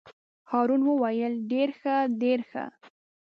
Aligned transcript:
هارون 0.51 0.81
وویل: 0.85 1.33
ډېر 1.51 1.69
ښه 1.79 1.95
ډېر 2.21 2.39
ښه. 2.49 2.63